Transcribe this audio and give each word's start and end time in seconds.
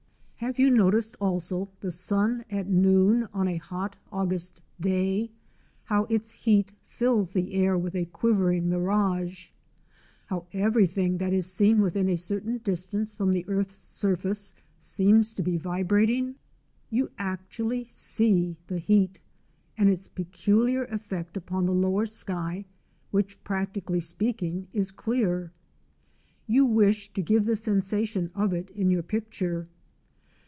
Have 0.41 0.57
you 0.57 0.71
noticed 0.71 1.15
also 1.21 1.69
the 1.81 1.91
sun 1.91 2.45
at 2.49 2.67
noon 2.67 3.27
on 3.31 3.47
a 3.47 3.57
hot 3.57 3.95
August 4.11 4.59
day, 4.79 5.29
how 5.83 6.05
its 6.05 6.31
heat 6.31 6.73
fills 6.87 7.31
the 7.33 7.53
air 7.53 7.77
with 7.77 7.93
a 7.95 8.05
quivering 8.05 8.67
mirage, 8.67 9.51
how 10.25 10.47
everything 10.51 11.19
that 11.19 11.31
is 11.31 11.45
seen 11.45 11.79
within 11.79 12.09
a 12.09 12.17
certain 12.17 12.57
distance 12.57 13.13
from 13.13 13.31
the 13.33 13.45
earth's 13.47 13.77
surface 13.77 14.51
seems 14.79 15.31
to 15.33 15.43
be 15.43 15.57
vibrating? 15.57 16.33
You 16.89 17.11
actually 17.19 17.85
see 17.85 18.57
the 18.65 18.79
heat, 18.79 19.19
and 19.77 19.89
its 19.91 20.07
peculiar 20.07 20.85
effect 20.85 21.37
upon 21.37 21.67
the 21.67 21.71
lower 21.71 22.07
sky, 22.07 22.65
which, 23.11 23.41
practically 23.43 23.99
speaking, 23.99 24.69
is 24.73 24.91
clear. 24.91 25.51
You 26.47 26.65
wish 26.65 27.13
to 27.13 27.21
give 27.21 27.45
the 27.45 27.55
sensation 27.55 28.31
of 28.33 28.53
it 28.53 28.71
in 28.71 28.89
your 28.89 29.03
picture. 29.03 29.67